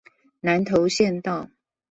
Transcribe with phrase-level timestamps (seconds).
[0.39, 1.47] 南投縣道